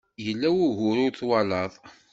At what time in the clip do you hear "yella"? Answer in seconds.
0.25-0.49